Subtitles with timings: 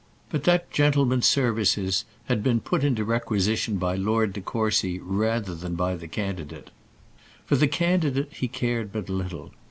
[0.31, 5.75] But that gentleman's services had been put into requisition by Lord de Courcy rather than
[5.75, 6.71] by the candidate.
[7.45, 9.51] For the candidate he cared but little.